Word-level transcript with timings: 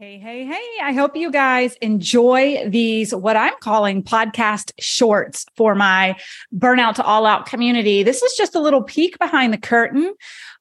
Hey, 0.00 0.18
hey, 0.18 0.46
hey. 0.46 0.82
I 0.82 0.94
hope 0.94 1.14
you 1.14 1.30
guys 1.30 1.74
enjoy 1.82 2.66
these, 2.66 3.14
what 3.14 3.36
I'm 3.36 3.52
calling 3.60 4.02
podcast 4.02 4.72
shorts 4.80 5.44
for 5.56 5.74
my 5.74 6.16
burnout 6.56 6.94
to 6.94 7.04
all 7.04 7.26
out 7.26 7.44
community. 7.44 8.02
This 8.02 8.22
is 8.22 8.32
just 8.34 8.54
a 8.54 8.60
little 8.60 8.82
peek 8.82 9.18
behind 9.18 9.52
the 9.52 9.58
curtain 9.58 10.14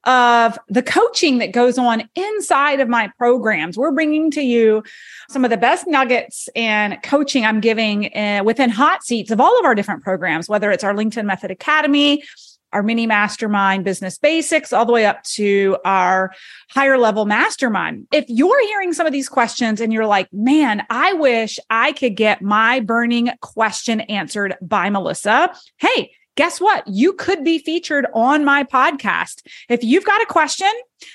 of 0.04 0.60
the 0.68 0.84
coaching 0.84 1.38
that 1.38 1.54
goes 1.54 1.78
on 1.78 2.10
inside 2.16 2.82
of 2.82 2.90
my 2.90 3.14
programs. 3.18 3.78
We're 3.78 3.94
bringing 3.94 4.30
to 4.32 4.42
you 4.42 4.84
some 5.30 5.46
of 5.46 5.52
the 5.52 5.58
best 5.58 5.88
nuggets 5.88 6.50
and 6.54 7.02
coaching 7.02 7.46
I'm 7.46 7.62
giving 7.62 8.14
uh, 8.14 8.42
within 8.44 8.70
hot 8.70 9.06
seats 9.06 9.32
of 9.32 9.40
all 9.40 9.58
of 9.58 9.64
our 9.64 9.74
different 9.74 10.04
programs, 10.04 10.50
whether 10.50 10.70
it's 10.70 10.84
our 10.84 10.94
LinkedIn 10.94 11.24
Method 11.24 11.50
Academy, 11.50 12.24
our 12.74 12.84
mini 12.84 13.08
mastermind 13.08 13.84
business 13.84 14.18
basics 14.18 14.74
all 14.74 14.86
the 14.86 14.94
way 14.94 15.06
up 15.06 15.24
to 15.24 15.78
our 15.86 16.32
higher 16.70 16.98
level 16.98 17.26
mastermind. 17.26 18.08
If 18.12 18.26
you're 18.28 18.62
hearing 18.68 18.94
some 18.94 19.08
of 19.08 19.14
these 19.14 19.30
questions 19.30 19.82
and 19.82 19.92
you're 19.92 20.06
like, 20.06 20.32
man, 20.32 20.86
I 20.90 21.14
wish 21.14 21.60
I 21.70 21.94
could 21.94 22.16
get 22.16 22.42
my 22.42 22.80
burning 22.80 23.32
question 23.42 24.02
answered 24.02 24.56
by 24.62 24.90
Melissa. 24.90 25.54
Hey, 25.78 26.12
guess 26.40 26.62
what? 26.62 26.88
You 26.88 27.12
could 27.12 27.44
be 27.44 27.60
featured 27.60 28.08
on 28.14 28.46
my 28.46 28.64
podcast. 28.64 29.46
If 29.68 29.84
you've 29.84 30.06
got 30.06 30.22
a 30.22 30.26
question 30.26 30.72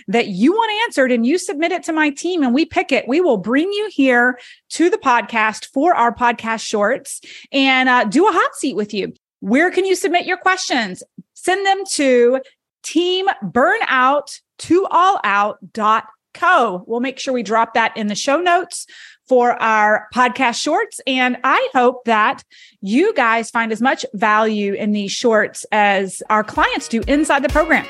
that 0.06 0.28
you 0.28 0.52
want 0.52 0.70
answered 0.84 1.10
and 1.10 1.24
you 1.24 1.38
submit 1.38 1.72
it 1.72 1.82
to 1.84 1.94
my 1.94 2.10
team 2.10 2.42
and 2.42 2.52
we 2.52 2.66
pick 2.66 2.92
it, 2.92 3.08
we 3.08 3.22
will 3.22 3.38
bring 3.38 3.72
you 3.72 3.88
here 3.90 4.38
to 4.70 4.90
the 4.90 4.98
podcast 4.98 5.68
for 5.72 5.94
our 5.94 6.14
podcast 6.14 6.60
shorts 6.60 7.22
and 7.52 7.88
uh, 7.88 8.04
do 8.04 8.28
a 8.28 8.32
hot 8.32 8.54
seat 8.54 8.76
with 8.76 8.92
you. 8.92 9.14
Where 9.40 9.70
can 9.70 9.86
you 9.86 9.94
submit 9.94 10.26
your 10.26 10.36
questions? 10.36 11.02
Send 11.44 11.66
them 11.66 11.84
to 11.90 12.40
team 12.82 13.26
burnout 13.44 14.40
to 14.60 14.86
all 14.90 15.20
out.co. 15.22 16.84
We'll 16.86 17.00
make 17.00 17.18
sure 17.18 17.34
we 17.34 17.42
drop 17.42 17.74
that 17.74 17.94
in 17.98 18.06
the 18.06 18.14
show 18.14 18.38
notes 18.38 18.86
for 19.28 19.50
our 19.62 20.08
podcast 20.14 20.54
shorts. 20.54 21.02
And 21.06 21.36
I 21.44 21.68
hope 21.74 22.06
that 22.06 22.42
you 22.80 23.12
guys 23.12 23.50
find 23.50 23.72
as 23.72 23.82
much 23.82 24.06
value 24.14 24.72
in 24.72 24.92
these 24.92 25.12
shorts 25.12 25.66
as 25.70 26.22
our 26.30 26.42
clients 26.42 26.88
do 26.88 27.02
inside 27.06 27.44
the 27.44 27.50
program. 27.50 27.86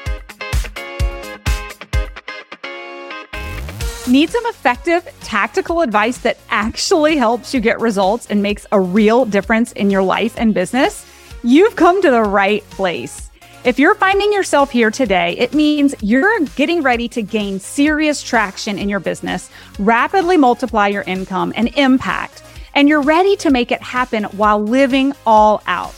Need 4.09 4.31
some 4.31 4.47
effective 4.47 5.09
tactical 5.21 5.81
advice 5.81 6.19
that 6.19 6.39
actually 6.51 7.17
helps 7.17 7.55
you 7.55 7.61
get 7.61 7.79
results 7.79 8.27
and 8.27 8.43
makes 8.43 8.67
a 8.73 8.81
real 8.81 9.25
difference 9.25 9.71
in 9.73 9.91
your 9.91 10.03
life 10.03 10.35
and 10.37 10.55
business? 10.55 11.07
You've 11.45 11.77
come 11.77 12.03
to 12.03 12.11
the 12.11 12.23
right 12.23 12.69
place. 12.71 13.24
If 13.65 13.79
you're 13.79 13.95
finding 13.95 14.31
yourself 14.31 14.71
here 14.71 14.91
today, 14.91 15.39
it 15.39 15.55
means 15.55 15.95
you're 16.03 16.41
getting 16.55 16.83
ready 16.83 17.09
to 17.09 17.23
gain 17.23 17.59
serious 17.59 18.23
traction 18.23 18.79
in 18.79 18.91
your 18.91 19.01
business, 19.01 19.49
rapidly 19.79 20.37
multiply 20.37 20.89
your 20.89 21.01
income 21.05 21.51
and 21.57 21.69
impact, 21.79 22.43
and 22.75 22.91
you're 22.91 23.01
ready 23.01 23.37
to 23.37 23.51
make 23.51 23.73
it 23.73 23.81
happen 23.81 24.25
while 24.25 24.63
living 24.63 25.15
all 25.25 25.63
out. 25.67 25.95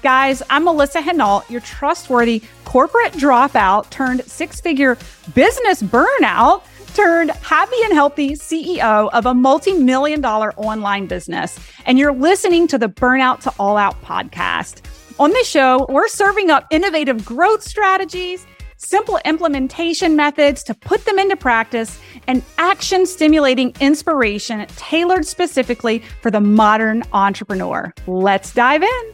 Guys, 0.00 0.44
I'm 0.48 0.62
Melissa 0.62 1.00
Henault, 1.00 1.50
your 1.50 1.60
trustworthy 1.60 2.40
corporate 2.64 3.14
dropout 3.14 3.90
turned 3.90 4.24
six 4.24 4.60
figure 4.60 4.96
business 5.34 5.82
burnout 5.82 6.62
turned 6.94 7.30
happy 7.30 7.76
and 7.84 7.94
healthy 7.94 8.30
CEO 8.30 9.10
of 9.12 9.26
a 9.26 9.34
multi 9.34 9.72
million 9.72 10.20
dollar 10.20 10.52
online 10.54 11.06
business. 11.08 11.58
And 11.84 11.98
you're 11.98 12.12
listening 12.12 12.68
to 12.68 12.78
the 12.78 12.88
Burnout 12.88 13.40
to 13.40 13.52
All 13.58 13.76
Out 13.76 14.00
podcast. 14.02 14.82
On 15.20 15.30
this 15.32 15.48
show, 15.48 15.84
we're 15.88 16.06
serving 16.06 16.48
up 16.48 16.68
innovative 16.70 17.24
growth 17.24 17.64
strategies, 17.64 18.46
simple 18.76 19.18
implementation 19.24 20.14
methods 20.14 20.62
to 20.62 20.74
put 20.74 21.04
them 21.06 21.18
into 21.18 21.34
practice, 21.34 21.98
and 22.28 22.40
action 22.56 23.04
stimulating 23.04 23.74
inspiration 23.80 24.64
tailored 24.76 25.26
specifically 25.26 26.04
for 26.22 26.30
the 26.30 26.40
modern 26.40 27.02
entrepreneur. 27.12 27.92
Let's 28.06 28.54
dive 28.54 28.84
in. 28.84 29.12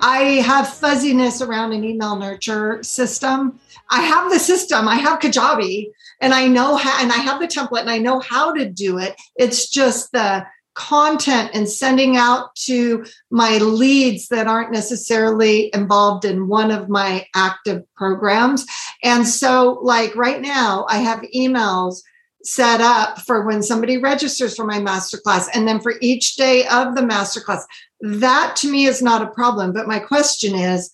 I 0.00 0.40
have 0.46 0.68
fuzziness 0.68 1.42
around 1.42 1.72
an 1.72 1.82
email 1.82 2.14
nurture 2.14 2.80
system. 2.84 3.58
I 3.90 4.02
have 4.02 4.30
the 4.30 4.38
system, 4.38 4.86
I 4.86 4.94
have 4.94 5.18
Kajabi, 5.18 5.90
and 6.20 6.34
I 6.34 6.48
know 6.48 6.76
how, 6.76 7.02
and 7.02 7.12
I 7.12 7.16
have 7.16 7.40
the 7.40 7.46
template 7.46 7.80
and 7.80 7.90
I 7.90 7.98
know 7.98 8.20
how 8.20 8.52
to 8.52 8.68
do 8.68 8.98
it. 8.98 9.14
It's 9.36 9.68
just 9.68 10.12
the 10.12 10.46
content 10.74 11.50
and 11.54 11.68
sending 11.68 12.16
out 12.16 12.54
to 12.54 13.04
my 13.30 13.58
leads 13.58 14.28
that 14.28 14.46
aren't 14.46 14.70
necessarily 14.70 15.70
involved 15.74 16.24
in 16.24 16.46
one 16.46 16.70
of 16.70 16.88
my 16.88 17.26
active 17.34 17.82
programs. 17.96 18.64
And 19.02 19.26
so, 19.26 19.80
like 19.82 20.14
right 20.14 20.40
now, 20.40 20.86
I 20.88 20.98
have 20.98 21.20
emails 21.34 22.02
set 22.44 22.80
up 22.80 23.20
for 23.22 23.44
when 23.44 23.62
somebody 23.62 23.98
registers 23.98 24.54
for 24.54 24.64
my 24.64 24.78
masterclass 24.78 25.48
and 25.52 25.66
then 25.66 25.80
for 25.80 25.94
each 26.00 26.36
day 26.36 26.64
of 26.68 26.94
the 26.94 27.02
masterclass 27.02 27.62
that 28.00 28.54
to 28.56 28.70
me 28.70 28.86
is 28.86 29.02
not 29.02 29.22
a 29.22 29.30
problem. 29.30 29.72
But 29.72 29.88
my 29.88 29.98
question 29.98 30.54
is 30.54 30.90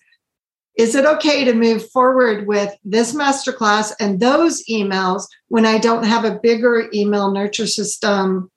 is 0.77 0.93
it 0.95 1.05
okay 1.05 1.45
to 1.45 1.53
move 1.53 1.89
forward 1.89 2.47
with 2.47 2.75
this 2.83 3.15
masterclass 3.15 3.93
and 3.99 4.19
those 4.19 4.63
emails 4.65 5.27
when 5.47 5.65
I 5.65 5.77
don't 5.77 6.03
have 6.03 6.25
a 6.25 6.39
bigger 6.41 6.89
email 6.93 7.31
nurture 7.31 7.67
system 7.67 8.51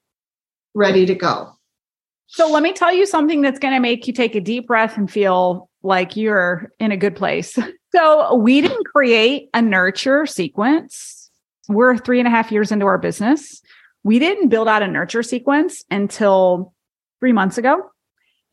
ready 0.73 1.05
to 1.05 1.15
go? 1.15 1.53
So 2.27 2.49
let 2.51 2.61
me 2.61 2.73
tell 2.73 2.93
you 2.93 3.05
something 3.05 3.41
that's 3.41 3.59
going 3.59 3.73
to 3.73 3.79
make 3.79 4.05
you 4.05 4.13
take 4.13 4.35
a 4.35 4.41
deep 4.41 4.67
breath 4.67 4.97
and 4.97 5.09
feel 5.09 5.69
like 5.81 6.15
you're 6.15 6.71
in 6.79 6.91
a 6.91 6.97
good 6.97 7.15
place. 7.15 7.57
So 7.91 8.35
we 8.35 8.61
didn't 8.61 8.85
create 8.85 9.49
a 9.51 9.63
nurture 9.63 10.27
sequence. 10.27 11.31
We're 11.67 11.97
three 11.97 12.19
and 12.19 12.27
a 12.27 12.29
half 12.29 12.51
years 12.51 12.71
into 12.71 12.85
our 12.85 12.99
business. 12.99 13.63
We 14.03 14.19
didn't 14.19 14.49
build 14.49 14.67
out 14.67 14.83
a 14.83 14.87
nurture 14.87 15.23
sequence 15.23 15.83
until 15.89 16.75
three 17.19 17.33
months 17.33 17.57
ago. 17.57 17.89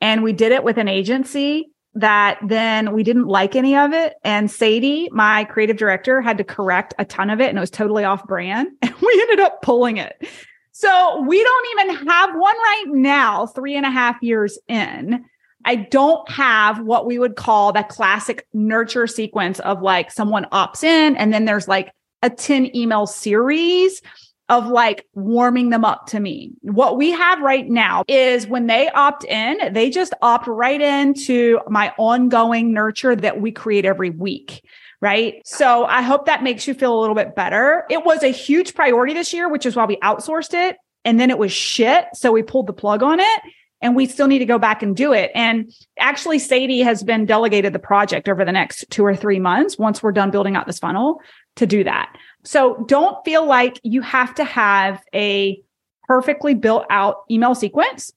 And 0.00 0.22
we 0.22 0.32
did 0.32 0.52
it 0.52 0.64
with 0.64 0.78
an 0.78 0.88
agency 0.88 1.68
that 1.96 2.38
then 2.46 2.92
we 2.92 3.02
didn't 3.02 3.26
like 3.26 3.56
any 3.56 3.74
of 3.74 3.92
it. 3.92 4.14
And 4.22 4.50
Sadie, 4.50 5.08
my 5.12 5.44
creative 5.44 5.78
director, 5.78 6.20
had 6.20 6.38
to 6.38 6.44
correct 6.44 6.94
a 6.98 7.04
ton 7.04 7.30
of 7.30 7.40
it 7.40 7.48
and 7.48 7.56
it 7.56 7.60
was 7.60 7.70
totally 7.70 8.04
off 8.04 8.24
brand. 8.26 8.68
And 8.82 8.94
we 9.00 9.18
ended 9.22 9.40
up 9.40 9.62
pulling 9.62 9.96
it. 9.96 10.26
So 10.72 11.22
we 11.22 11.42
don't 11.42 11.66
even 11.80 12.06
have 12.06 12.30
one 12.34 12.56
right 12.56 12.84
now, 12.88 13.46
three 13.46 13.76
and 13.76 13.86
a 13.86 13.90
half 13.90 14.22
years 14.22 14.58
in. 14.68 15.24
I 15.64 15.76
don't 15.76 16.30
have 16.30 16.80
what 16.80 17.06
we 17.06 17.18
would 17.18 17.36
call 17.36 17.72
that 17.72 17.88
classic 17.88 18.46
nurture 18.52 19.06
sequence 19.06 19.58
of 19.60 19.82
like 19.82 20.12
someone 20.12 20.46
opts 20.52 20.84
in 20.84 21.16
and 21.16 21.32
then 21.32 21.46
there's 21.46 21.66
like 21.66 21.92
a 22.22 22.30
10 22.30 22.74
email 22.76 23.06
series 23.06 24.02
of 24.48 24.68
like 24.68 25.06
warming 25.14 25.70
them 25.70 25.84
up 25.84 26.06
to 26.06 26.20
me. 26.20 26.52
What 26.62 26.96
we 26.96 27.10
have 27.10 27.40
right 27.40 27.68
now 27.68 28.04
is 28.06 28.46
when 28.46 28.66
they 28.66 28.88
opt 28.90 29.24
in, 29.24 29.72
they 29.72 29.90
just 29.90 30.14
opt 30.22 30.46
right 30.46 30.80
into 30.80 31.60
my 31.68 31.92
ongoing 31.98 32.72
nurture 32.72 33.16
that 33.16 33.40
we 33.40 33.50
create 33.50 33.84
every 33.84 34.10
week. 34.10 34.62
Right. 35.00 35.42
So 35.44 35.84
I 35.84 36.00
hope 36.00 36.26
that 36.26 36.42
makes 36.42 36.66
you 36.66 36.72
feel 36.72 36.98
a 36.98 37.00
little 37.00 37.14
bit 37.14 37.34
better. 37.34 37.84
It 37.90 38.04
was 38.04 38.22
a 38.22 38.28
huge 38.28 38.74
priority 38.74 39.12
this 39.12 39.32
year, 39.32 39.48
which 39.48 39.66
is 39.66 39.76
why 39.76 39.84
we 39.84 39.96
outsourced 39.96 40.54
it. 40.54 40.78
And 41.04 41.20
then 41.20 41.30
it 41.30 41.38
was 41.38 41.52
shit. 41.52 42.06
So 42.14 42.32
we 42.32 42.42
pulled 42.42 42.66
the 42.66 42.72
plug 42.72 43.02
on 43.02 43.20
it 43.20 43.40
and 43.82 43.94
we 43.94 44.06
still 44.06 44.26
need 44.26 44.38
to 44.38 44.46
go 44.46 44.58
back 44.58 44.82
and 44.82 44.96
do 44.96 45.12
it. 45.12 45.30
And 45.34 45.70
actually, 45.98 46.38
Sadie 46.38 46.80
has 46.80 47.02
been 47.02 47.26
delegated 47.26 47.72
the 47.72 47.78
project 47.78 48.28
over 48.28 48.44
the 48.44 48.52
next 48.52 48.86
two 48.90 49.04
or 49.04 49.14
three 49.14 49.38
months 49.38 49.78
once 49.78 50.02
we're 50.02 50.12
done 50.12 50.30
building 50.30 50.56
out 50.56 50.66
this 50.66 50.78
funnel 50.78 51.20
to 51.56 51.66
do 51.66 51.84
that. 51.84 52.16
So 52.44 52.84
don't 52.86 53.24
feel 53.24 53.44
like 53.44 53.80
you 53.82 54.02
have 54.02 54.34
to 54.36 54.44
have 54.44 55.02
a 55.14 55.60
perfectly 56.04 56.54
built 56.54 56.86
out 56.90 57.24
email 57.30 57.54
sequence. 57.54 58.12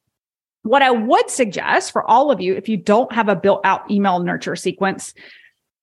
What 0.64 0.82
I 0.82 0.92
would 0.92 1.30
suggest 1.30 1.92
for 1.92 2.08
all 2.10 2.32
of 2.32 2.40
you, 2.40 2.54
if 2.56 2.70
you 2.70 2.78
don't 2.78 3.12
have 3.12 3.30
a 3.30 3.36
built 3.36 3.62
out 3.66 3.90
email 3.90 4.20
nurture 4.20 4.56
sequence, 4.56 5.14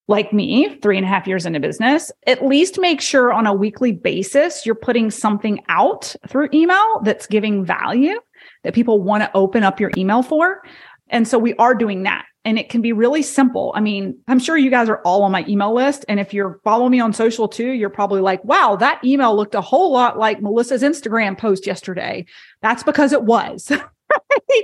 like 0.09 0.33
me, 0.33 0.79
three 0.81 0.97
and 0.97 1.05
a 1.05 1.09
half 1.09 1.27
years 1.27 1.47
into 1.47 1.59
business, 1.59 2.13
at 2.27 2.47
least 2.47 2.79
make 2.79 3.01
sure 3.01 3.33
on 3.33 3.47
a 3.47 3.53
weekly 3.53 3.91
basis 3.91 4.65
you're 4.65 4.77
putting 4.77 5.11
something 5.11 5.65
out 5.69 6.15
through 6.29 6.49
email 6.55 7.01
that's 7.03 7.27
giving 7.27 7.65
value 7.65 8.21
that 8.63 8.75
people 8.75 9.03
want 9.03 9.25
to 9.25 9.31
open 9.35 9.65
up 9.65 9.81
your 9.81 9.91
email 9.97 10.23
for. 10.23 10.63
And 11.09 11.27
so 11.27 11.39
we 11.39 11.55
are 11.55 11.75
doing 11.75 12.03
that 12.05 12.25
and 12.47 12.61
it 12.61 12.69
can 12.69 12.81
be 12.81 12.93
really 12.93 13.23
simple. 13.23 13.73
I 13.75 13.81
mean, 13.81 14.21
I'm 14.29 14.39
sure 14.39 14.57
you 14.57 14.71
guys 14.71 14.89
are 14.89 15.01
all 15.03 15.25
on 15.25 15.33
my 15.33 15.45
email 15.49 15.75
list. 15.75 16.05
And 16.09 16.21
if 16.21 16.33
you're 16.33 16.61
following 16.63 16.93
me 16.93 17.01
on 17.01 17.13
social 17.13 17.49
too, 17.49 17.73
you're 17.73 17.91
probably 17.91 18.21
like, 18.21 18.43
wow, 18.45 18.77
that 18.77 19.05
email 19.05 19.37
looked 19.37 19.57
a 19.57 19.61
whole 19.61 19.93
lot 19.93 20.17
like 20.17 20.41
Melissa's 20.41 20.85
Instagram 20.85 21.37
post 21.37 21.67
yesterday. 21.67 22.25
That's 22.63 22.85
because 22.85 23.13
it 23.13 23.25
was. 23.25 23.69
right? 23.71 24.63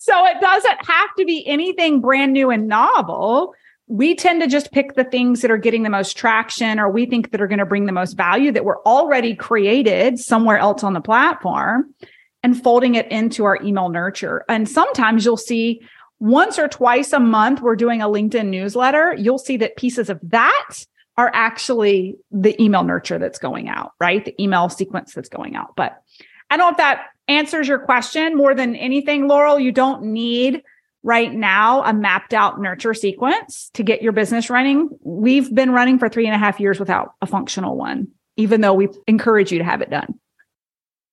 So 0.00 0.26
it 0.26 0.40
doesn't 0.40 0.86
have 0.86 1.14
to 1.18 1.24
be 1.24 1.46
anything 1.46 2.00
brand 2.00 2.32
new 2.32 2.50
and 2.50 2.66
novel. 2.66 3.54
We 3.86 4.16
tend 4.16 4.42
to 4.42 4.48
just 4.48 4.72
pick 4.72 4.94
the 4.94 5.04
things 5.04 5.42
that 5.42 5.52
are 5.52 5.58
getting 5.58 5.84
the 5.84 5.90
most 5.90 6.16
traction 6.16 6.80
or 6.80 6.90
we 6.90 7.06
think 7.06 7.30
that 7.30 7.40
are 7.40 7.46
going 7.46 7.60
to 7.60 7.66
bring 7.66 7.86
the 7.86 7.92
most 7.92 8.14
value 8.14 8.50
that 8.50 8.64
were 8.64 8.80
already 8.84 9.36
created 9.36 10.18
somewhere 10.18 10.58
else 10.58 10.82
on 10.82 10.94
the 10.94 11.00
platform 11.00 11.94
and 12.42 12.60
folding 12.60 12.94
it 12.94 13.10
into 13.10 13.44
our 13.44 13.60
email 13.62 13.88
nurture. 13.88 14.44
And 14.48 14.68
sometimes 14.68 15.24
you'll 15.24 15.36
see 15.36 15.82
once 16.20 16.58
or 16.58 16.68
twice 16.68 17.12
a 17.12 17.20
month, 17.20 17.62
we're 17.62 17.76
doing 17.76 18.02
a 18.02 18.08
LinkedIn 18.08 18.48
newsletter. 18.48 19.14
You'll 19.18 19.38
see 19.38 19.56
that 19.58 19.76
pieces 19.76 20.10
of 20.10 20.20
that 20.22 20.84
are 21.16 21.30
actually 21.34 22.16
the 22.30 22.60
email 22.62 22.84
nurture 22.84 23.18
that's 23.18 23.38
going 23.38 23.68
out, 23.68 23.92
right? 24.00 24.24
The 24.24 24.40
email 24.42 24.68
sequence 24.68 25.14
that's 25.14 25.28
going 25.28 25.56
out. 25.56 25.74
But 25.76 26.02
I 26.50 26.56
don't 26.56 26.66
know 26.66 26.70
if 26.70 26.76
that 26.76 27.06
answers 27.28 27.68
your 27.68 27.78
question 27.78 28.36
more 28.36 28.54
than 28.54 28.76
anything, 28.76 29.28
Laurel. 29.28 29.58
You 29.58 29.72
don't 29.72 30.02
need 30.04 30.62
right 31.02 31.32
now 31.32 31.82
a 31.84 31.94
mapped 31.94 32.34
out 32.34 32.60
nurture 32.60 32.94
sequence 32.94 33.70
to 33.74 33.82
get 33.82 34.02
your 34.02 34.12
business 34.12 34.50
running. 34.50 34.90
We've 35.02 35.52
been 35.54 35.70
running 35.70 35.98
for 35.98 36.08
three 36.08 36.26
and 36.26 36.34
a 36.34 36.38
half 36.38 36.60
years 36.60 36.78
without 36.78 37.14
a 37.22 37.26
functional 37.26 37.76
one, 37.76 38.08
even 38.36 38.60
though 38.60 38.74
we 38.74 38.88
encourage 39.06 39.52
you 39.52 39.58
to 39.58 39.64
have 39.64 39.80
it 39.80 39.90
done. 39.90 40.19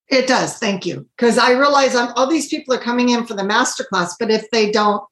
It 0.10 0.28
does. 0.28 0.58
Thank 0.58 0.86
you. 0.86 1.06
Because 1.18 1.38
I 1.38 1.52
realize 1.52 1.96
I'm, 1.96 2.14
all 2.16 2.28
these 2.28 2.48
people 2.48 2.74
are 2.74 2.80
coming 2.80 3.10
in 3.10 3.26
for 3.26 3.34
the 3.34 3.44
masterclass, 3.44 4.12
but 4.20 4.32
if 4.32 4.50
they 4.52 4.72
don't 4.72 5.04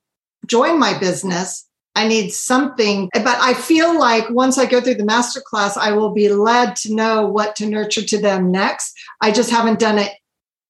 join 0.46 0.80
my 0.80 0.98
business, 0.98 1.68
I 1.96 2.08
need 2.08 2.32
something. 2.32 3.10
But 3.14 3.38
I 3.40 3.54
feel 3.54 3.98
like 3.98 4.30
once 4.30 4.58
I 4.58 4.66
go 4.66 4.82
through 4.82 4.96
the 4.96 5.04
masterclass, 5.04 5.78
I 5.78 5.92
will 5.94 6.14
be 6.14 6.30
led 6.30 6.76
to 6.78 6.94
know 6.94 7.26
what 7.26 7.56
to 7.58 7.66
nurture 7.66 8.04
to 8.04 8.22
them 8.22 8.52
next. 8.52 8.94
I 9.22 9.32
just 9.32 9.50
haven't 9.50 9.80
done 9.80 9.98
it 9.98 10.12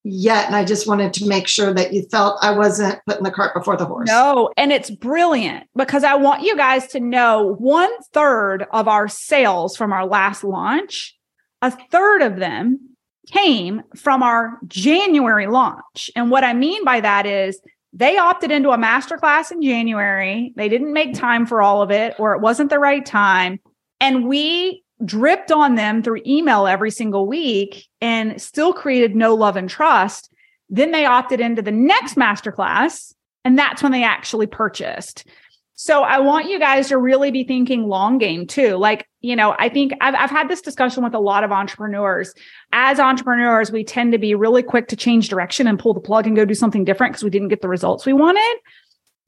yet. 0.04 0.46
And 0.46 0.56
I 0.56 0.64
just 0.64 0.88
wanted 0.88 1.14
to 1.14 1.28
make 1.28 1.48
sure 1.48 1.74
that 1.74 1.94
you 1.94 2.04
felt 2.04 2.38
I 2.44 2.52
wasn't 2.52 3.00
putting 3.08 3.24
the 3.24 3.32
cart 3.32 3.56
before 3.56 3.76
the 3.76 3.86
horse. 3.86 4.08
No, 4.08 4.52
and 4.56 4.72
it's 4.72 4.92
brilliant 4.92 5.68
because 5.76 6.04
I 6.04 6.16
want 6.16 6.44
you 6.44 6.56
guys 6.56 6.88
to 6.88 7.00
know 7.00 7.56
one 7.58 7.92
third 8.14 8.68
of 8.72 8.88
our 8.88 9.08
sales 9.08 9.76
from 9.76 9.92
our 9.92 10.06
last 10.06 10.44
launch, 10.44 11.18
a 11.64 11.72
third 11.90 12.22
of 12.22 12.38
them 12.38 12.85
came 13.28 13.84
from 13.96 14.24
our 14.24 14.58
January 14.68 15.48
launch. 15.48 16.10
And 16.16 16.30
what 16.30 16.44
I 16.44 16.54
mean 16.54 16.84
by 16.84 17.02
that 17.02 17.26
is 17.26 17.60
they 17.94 18.18
opted 18.18 18.52
into 18.52 18.72
a 18.72 18.78
masterclass 18.78 19.52
in 19.52 19.62
January. 19.62 20.54
They 20.56 20.70
didn't 20.70 20.94
make 20.94 21.14
time 21.14 21.46
for 21.46 21.62
all 21.62 21.82
of 21.82 21.92
it, 21.92 22.16
or 22.20 22.34
it 22.34 22.42
wasn't 22.42 22.70
the 22.70 22.80
right 22.80 23.06
time. 23.06 23.60
And 24.02 24.28
we 24.28 24.84
dripped 25.04 25.52
on 25.52 25.76
them 25.76 26.04
through 26.04 26.22
email 26.26 26.68
every 26.68 26.92
single 26.92 27.26
week 27.26 27.88
and 28.02 28.42
still 28.42 28.74
created 28.74 29.16
no 29.16 29.34
love 29.34 29.56
and 29.56 29.70
trust. 29.70 30.32
Then 30.70 30.92
they 30.92 31.06
opted 31.06 31.40
into 31.40 31.62
the 31.62 31.72
next 31.72 32.16
masterclass, 32.16 33.14
and 33.44 33.58
that's 33.58 33.84
when 33.84 33.92
they 33.92 34.04
actually 34.04 34.48
purchased. 34.48 35.28
So 35.76 36.04
I 36.04 36.20
want 36.20 36.50
you 36.50 36.58
guys 36.58 36.88
to 36.88 36.98
really 36.98 37.32
be 37.32 37.44
thinking 37.44 37.88
long 37.88 38.18
game 38.18 38.48
too. 38.48 38.78
Like, 38.78 39.08
you 39.20 39.36
know, 39.36 39.56
I 39.60 39.68
think 39.68 39.92
I've, 40.00 40.16
I've 40.16 40.30
had 40.30 40.48
this 40.48 40.62
discussion 40.62 41.04
with 41.04 41.14
a 41.14 41.20
lot 41.20 41.44
of 41.44 41.52
entrepreneurs. 41.52 42.34
As 42.72 42.98
entrepreneurs, 42.98 43.72
we 43.72 43.84
tend 43.84 44.14
to 44.14 44.18
be 44.18 44.36
really 44.36 44.64
quick 44.64 44.88
to 44.88 44.96
change 44.96 45.28
direction 45.28 45.68
and 45.68 45.78
pull 45.78 45.94
the 45.94 46.00
plug 46.00 46.28
and 46.28 46.36
go 46.36 46.46
do 46.46 46.54
something 46.54 46.86
different 46.86 47.14
because 47.14 47.26
we 47.26 47.30
didn't 47.30 47.50
get 47.50 47.62
the 47.62 47.68
results 47.68 48.06
we 48.06 48.14
wanted. 48.14 48.58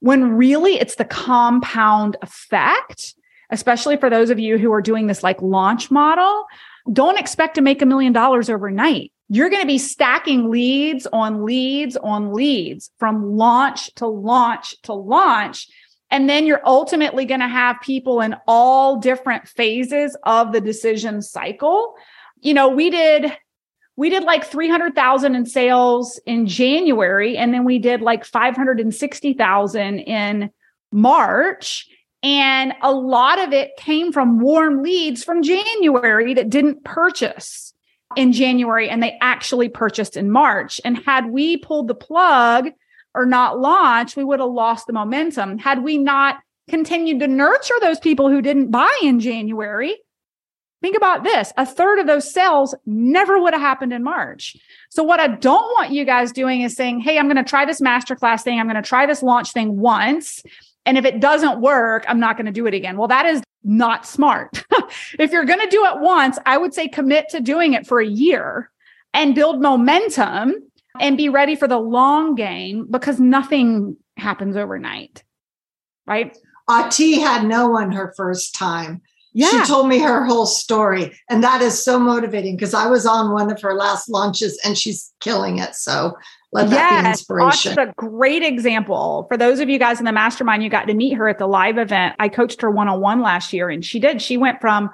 When 0.00 0.32
really 0.36 0.80
it's 0.80 0.94
the 0.94 1.04
compound 1.04 2.16
effect, 2.22 3.14
especially 3.50 3.98
for 3.98 4.08
those 4.08 4.30
of 4.30 4.38
you 4.38 4.56
who 4.56 4.72
are 4.72 4.82
doing 4.82 5.06
this 5.06 5.22
like 5.22 5.42
launch 5.42 5.90
model. 5.90 6.46
Don't 6.90 7.18
expect 7.18 7.56
to 7.56 7.60
make 7.60 7.82
a 7.82 7.86
million 7.86 8.14
dollars 8.14 8.48
overnight. 8.48 9.12
You're 9.28 9.50
going 9.50 9.60
to 9.60 9.66
be 9.66 9.76
stacking 9.76 10.50
leads 10.50 11.06
on 11.12 11.44
leads 11.44 11.98
on 11.98 12.32
leads 12.32 12.90
from 12.98 13.36
launch 13.36 13.94
to 13.96 14.06
launch 14.06 14.80
to 14.82 14.94
launch 14.94 15.68
and 16.10 16.28
then 16.28 16.46
you're 16.46 16.66
ultimately 16.66 17.24
going 17.24 17.40
to 17.40 17.48
have 17.48 17.76
people 17.82 18.20
in 18.20 18.34
all 18.46 18.96
different 18.96 19.46
phases 19.46 20.16
of 20.22 20.52
the 20.52 20.60
decision 20.60 21.20
cycle. 21.22 21.94
You 22.40 22.54
know, 22.54 22.68
we 22.68 22.90
did 22.90 23.32
we 23.96 24.10
did 24.10 24.22
like 24.22 24.44
300,000 24.44 25.34
in 25.34 25.44
sales 25.44 26.20
in 26.24 26.46
January 26.46 27.36
and 27.36 27.52
then 27.52 27.64
we 27.64 27.80
did 27.80 28.00
like 28.00 28.24
560,000 28.24 29.98
in 29.98 30.50
March 30.92 31.88
and 32.22 32.74
a 32.80 32.92
lot 32.92 33.40
of 33.40 33.52
it 33.52 33.76
came 33.76 34.12
from 34.12 34.38
warm 34.38 34.84
leads 34.84 35.24
from 35.24 35.42
January 35.42 36.34
that 36.34 36.48
didn't 36.48 36.84
purchase 36.84 37.74
in 38.14 38.32
January 38.32 38.88
and 38.88 39.02
they 39.02 39.18
actually 39.20 39.68
purchased 39.68 40.16
in 40.16 40.30
March 40.30 40.80
and 40.84 40.98
had 41.04 41.26
we 41.30 41.56
pulled 41.56 41.88
the 41.88 41.94
plug 41.94 42.68
or 43.14 43.26
not 43.26 43.58
launch, 43.58 44.16
we 44.16 44.24
would 44.24 44.40
have 44.40 44.50
lost 44.50 44.86
the 44.86 44.92
momentum. 44.92 45.58
Had 45.58 45.82
we 45.82 45.98
not 45.98 46.36
continued 46.68 47.20
to 47.20 47.28
nurture 47.28 47.74
those 47.80 47.98
people 47.98 48.28
who 48.28 48.42
didn't 48.42 48.70
buy 48.70 48.92
in 49.02 49.20
January, 49.20 49.96
think 50.82 50.96
about 50.96 51.24
this 51.24 51.52
a 51.56 51.66
third 51.66 51.98
of 51.98 52.06
those 52.06 52.32
sales 52.32 52.74
never 52.86 53.40
would 53.40 53.54
have 53.54 53.62
happened 53.62 53.92
in 53.92 54.02
March. 54.02 54.56
So, 54.90 55.02
what 55.02 55.20
I 55.20 55.28
don't 55.28 55.72
want 55.76 55.92
you 55.92 56.04
guys 56.04 56.32
doing 56.32 56.62
is 56.62 56.76
saying, 56.76 57.00
Hey, 57.00 57.18
I'm 57.18 57.26
going 57.26 57.42
to 57.42 57.48
try 57.48 57.64
this 57.64 57.80
masterclass 57.80 58.42
thing. 58.42 58.60
I'm 58.60 58.66
going 58.66 58.82
to 58.82 58.88
try 58.88 59.06
this 59.06 59.22
launch 59.22 59.52
thing 59.52 59.78
once. 59.78 60.42
And 60.86 60.96
if 60.96 61.04
it 61.04 61.20
doesn't 61.20 61.60
work, 61.60 62.04
I'm 62.08 62.20
not 62.20 62.36
going 62.36 62.46
to 62.46 62.52
do 62.52 62.66
it 62.66 62.74
again. 62.74 62.96
Well, 62.96 63.08
that 63.08 63.26
is 63.26 63.42
not 63.62 64.06
smart. 64.06 64.64
if 65.18 65.32
you're 65.32 65.44
going 65.44 65.60
to 65.60 65.68
do 65.68 65.84
it 65.84 66.00
once, 66.00 66.38
I 66.46 66.56
would 66.56 66.72
say 66.72 66.88
commit 66.88 67.28
to 67.30 67.40
doing 67.40 67.74
it 67.74 67.86
for 67.86 68.00
a 68.00 68.06
year 68.06 68.70
and 69.12 69.34
build 69.34 69.60
momentum 69.60 70.67
and 71.00 71.16
be 71.16 71.28
ready 71.28 71.54
for 71.54 71.68
the 71.68 71.78
long 71.78 72.34
game 72.34 72.86
because 72.90 73.20
nothing 73.20 73.96
happens 74.16 74.56
overnight. 74.56 75.22
Right? 76.06 76.36
Ati 76.68 77.20
had 77.20 77.46
no 77.46 77.68
one 77.68 77.92
her 77.92 78.12
first 78.16 78.54
time. 78.54 79.02
Yeah. 79.34 79.50
She 79.50 79.68
told 79.68 79.88
me 79.88 80.00
her 80.00 80.24
whole 80.24 80.46
story. 80.46 81.16
And 81.28 81.44
that 81.44 81.62
is 81.62 81.82
so 81.82 81.98
motivating 81.98 82.56
because 82.56 82.74
I 82.74 82.86
was 82.86 83.06
on 83.06 83.32
one 83.32 83.52
of 83.52 83.60
her 83.60 83.74
last 83.74 84.08
launches 84.08 84.58
and 84.64 84.76
she's 84.76 85.12
killing 85.20 85.58
it. 85.58 85.74
So 85.74 86.16
let 86.50 86.70
that 86.70 86.74
yes, 86.74 87.02
be 87.02 87.08
inspiration. 87.10 87.74
That's 87.74 87.90
a 87.90 87.94
great 87.94 88.42
example. 88.42 89.26
For 89.28 89.36
those 89.36 89.60
of 89.60 89.68
you 89.68 89.78
guys 89.78 89.98
in 89.98 90.06
the 90.06 90.12
mastermind, 90.12 90.64
you 90.64 90.70
got 90.70 90.86
to 90.88 90.94
meet 90.94 91.12
her 91.14 91.28
at 91.28 91.38
the 91.38 91.46
live 91.46 91.78
event. 91.78 92.16
I 92.18 92.28
coached 92.28 92.62
her 92.62 92.70
one 92.70 92.88
on 92.88 93.00
one 93.00 93.20
last 93.20 93.52
year 93.52 93.68
and 93.68 93.84
she 93.84 94.00
did. 94.00 94.22
She 94.22 94.36
went 94.36 94.60
from, 94.60 94.90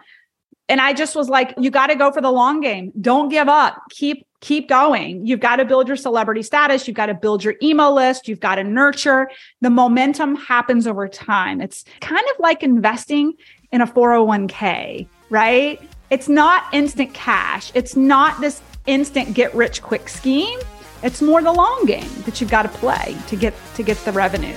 and 0.69 0.81
I 0.81 0.93
just 0.93 1.15
was 1.15 1.29
like, 1.29 1.55
you 1.59 1.71
got 1.71 1.87
to 1.87 1.95
go 1.95 2.11
for 2.11 2.21
the 2.21 2.33
long 2.33 2.61
game. 2.61 2.93
Don't 3.01 3.29
give 3.29 3.49
up. 3.49 3.81
Keep 3.91 4.27
keep 4.45 4.69
going. 4.69 5.27
You've 5.27 5.41
got 5.41 5.57
to 5.57 5.65
build 5.65 5.89
your 5.89 5.97
celebrity 5.97 6.43
status. 6.43 6.87
You've 6.87 6.97
got 6.97 7.07
to 7.07 7.15
build 7.15 7.43
your 7.43 7.55
email 7.63 7.95
list. 7.95 8.29
You've 8.29 8.41
got 8.41 8.57
to 8.57 8.65
nurture. 8.65 9.31
The 9.63 9.71
momentum 9.71 10.37
happens 10.37 10.87
over 10.87 11.09
time. 11.09 11.63
It's 11.63 11.83
kind 12.03 12.25
of 12.35 12.41
like 12.41 12.63
investing 12.63 13.33
in 13.73 13.81
a 13.81 13.87
401k, 13.87 15.09
right? 15.31 15.81
It's 16.11 16.29
not 16.29 16.65
instant 16.75 17.15
cash. 17.15 17.73
It's 17.75 17.97
not 17.97 18.39
this 18.43 18.61
instant 18.85 19.33
get 19.33 19.55
rich 19.55 19.81
quick 19.81 20.11
scheme. 20.11 20.61
It's 21.03 21.23
more 21.23 21.41
the 21.41 21.53
long 21.53 21.87
game 21.87 22.11
that 22.27 22.39
you've 22.43 22.51
got 22.51 22.63
to 22.65 22.69
play 22.69 23.17
to 23.29 23.37
get 23.37 23.55
to 23.77 23.83
get 23.83 23.97
the 24.05 24.13
revenue. 24.13 24.57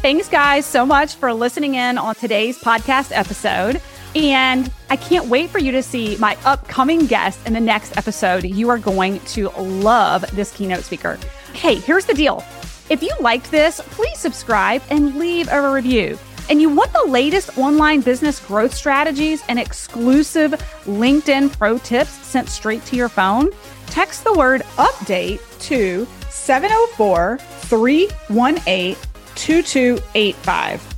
Thanks 0.00 0.28
guys 0.28 0.64
so 0.64 0.86
much 0.86 1.16
for 1.16 1.32
listening 1.32 1.74
in 1.74 1.98
on 1.98 2.14
today's 2.14 2.56
podcast 2.58 3.10
episode. 3.12 3.82
And 4.14 4.70
I 4.88 4.96
can't 4.96 5.26
wait 5.26 5.50
for 5.50 5.58
you 5.58 5.72
to 5.72 5.82
see 5.82 6.16
my 6.16 6.36
upcoming 6.44 7.06
guest 7.06 7.46
in 7.46 7.52
the 7.52 7.60
next 7.60 7.96
episode. 7.96 8.44
You 8.44 8.68
are 8.70 8.78
going 8.78 9.20
to 9.20 9.50
love 9.50 10.22
this 10.34 10.52
keynote 10.52 10.84
speaker. 10.84 11.18
Hey, 11.52 11.76
here's 11.76 12.06
the 12.06 12.14
deal. 12.14 12.44
If 12.88 13.02
you 13.02 13.14
liked 13.20 13.50
this, 13.50 13.80
please 13.80 14.18
subscribe 14.18 14.82
and 14.90 15.16
leave 15.16 15.48
a 15.50 15.72
review. 15.72 16.18
And 16.48 16.60
you 16.60 16.68
want 16.68 16.92
the 16.92 17.04
latest 17.04 17.56
online 17.56 18.00
business 18.00 18.40
growth 18.40 18.74
strategies 18.74 19.44
and 19.48 19.60
exclusive 19.60 20.50
LinkedIn 20.84 21.56
pro 21.56 21.78
tips 21.78 22.10
sent 22.26 22.48
straight 22.48 22.84
to 22.86 22.96
your 22.96 23.08
phone? 23.08 23.50
Text 23.86 24.24
the 24.24 24.32
word 24.32 24.62
update 24.76 25.40
to 25.60 26.08
704 26.28 27.38
318 27.38 28.96
2285. 29.36 30.89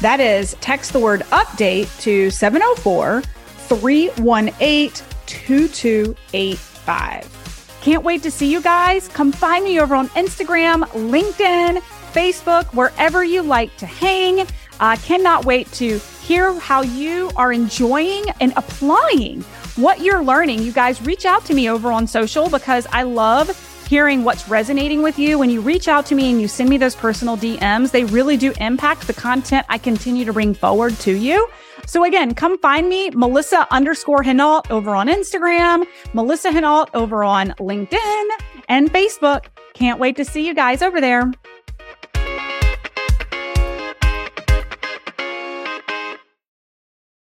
That 0.00 0.20
is 0.20 0.54
text 0.60 0.92
the 0.92 1.00
word 1.00 1.22
update 1.32 1.88
to 2.02 2.30
704 2.30 3.22
318 3.22 4.92
2285. 5.26 7.78
Can't 7.82 8.04
wait 8.04 8.22
to 8.22 8.30
see 8.30 8.48
you 8.50 8.62
guys. 8.62 9.08
Come 9.08 9.32
find 9.32 9.64
me 9.64 9.80
over 9.80 9.96
on 9.96 10.08
Instagram, 10.10 10.84
LinkedIn, 10.90 11.80
Facebook, 12.12 12.66
wherever 12.74 13.24
you 13.24 13.42
like 13.42 13.76
to 13.78 13.86
hang. 13.86 14.46
I 14.80 14.92
uh, 14.92 14.96
cannot 14.98 15.44
wait 15.44 15.72
to 15.72 15.98
hear 15.98 16.56
how 16.60 16.82
you 16.82 17.32
are 17.34 17.52
enjoying 17.52 18.24
and 18.40 18.52
applying 18.56 19.42
what 19.74 20.00
you're 20.00 20.22
learning. 20.22 20.62
You 20.62 20.70
guys 20.72 21.02
reach 21.02 21.26
out 21.26 21.44
to 21.46 21.54
me 21.54 21.68
over 21.68 21.90
on 21.90 22.06
social 22.06 22.48
because 22.48 22.86
I 22.92 23.02
love 23.02 23.48
hearing 23.88 24.22
what's 24.22 24.48
resonating 24.50 25.02
with 25.02 25.18
you. 25.18 25.38
When 25.38 25.48
you 25.48 25.62
reach 25.62 25.88
out 25.88 26.04
to 26.06 26.14
me 26.14 26.30
and 26.30 26.40
you 26.40 26.46
send 26.46 26.68
me 26.68 26.76
those 26.76 26.94
personal 26.94 27.38
DMs, 27.38 27.90
they 27.90 28.04
really 28.04 28.36
do 28.36 28.52
impact 28.60 29.06
the 29.06 29.14
content 29.14 29.64
I 29.70 29.78
continue 29.78 30.26
to 30.26 30.32
bring 30.32 30.52
forward 30.52 30.94
to 31.00 31.16
you. 31.16 31.48
So 31.86 32.04
again, 32.04 32.34
come 32.34 32.58
find 32.58 32.86
me, 32.86 33.08
Melissa 33.10 33.66
underscore 33.70 34.22
Henault 34.22 34.70
over 34.70 34.94
on 34.94 35.08
Instagram, 35.08 35.86
Melissa 36.12 36.50
Henault 36.50 36.88
over 36.92 37.24
on 37.24 37.52
LinkedIn 37.52 38.28
and 38.68 38.92
Facebook. 38.92 39.46
Can't 39.72 39.98
wait 39.98 40.16
to 40.16 40.24
see 40.24 40.46
you 40.46 40.54
guys 40.54 40.82
over 40.82 41.00
there. 41.00 41.32